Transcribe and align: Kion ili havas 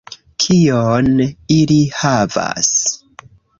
Kion 0.45 1.19
ili 1.57 1.79
havas 1.99 2.73